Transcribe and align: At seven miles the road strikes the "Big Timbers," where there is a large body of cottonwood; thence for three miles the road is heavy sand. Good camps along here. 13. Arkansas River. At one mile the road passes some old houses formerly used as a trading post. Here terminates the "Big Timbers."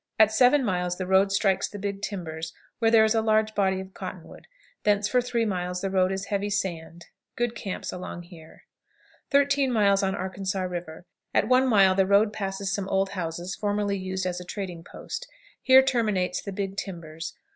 At 0.17 0.31
seven 0.31 0.63
miles 0.65 0.97
the 0.97 1.05
road 1.05 1.31
strikes 1.31 1.69
the 1.69 1.77
"Big 1.77 2.01
Timbers," 2.01 2.53
where 2.79 2.89
there 2.89 3.03
is 3.03 3.13
a 3.13 3.21
large 3.21 3.53
body 3.53 3.79
of 3.79 3.93
cottonwood; 3.93 4.47
thence 4.81 5.07
for 5.07 5.21
three 5.21 5.45
miles 5.45 5.81
the 5.81 5.91
road 5.91 6.11
is 6.11 6.25
heavy 6.25 6.49
sand. 6.49 7.05
Good 7.35 7.53
camps 7.53 7.91
along 7.93 8.23
here. 8.23 8.63
13. 9.29 9.77
Arkansas 9.77 10.61
River. 10.63 11.05
At 11.35 11.47
one 11.47 11.67
mile 11.67 11.93
the 11.93 12.07
road 12.07 12.33
passes 12.33 12.73
some 12.73 12.89
old 12.89 13.09
houses 13.11 13.55
formerly 13.55 13.95
used 13.99 14.25
as 14.25 14.41
a 14.41 14.43
trading 14.43 14.83
post. 14.83 15.27
Here 15.61 15.83
terminates 15.83 16.41
the 16.41 16.51
"Big 16.51 16.77
Timbers." 16.77 17.35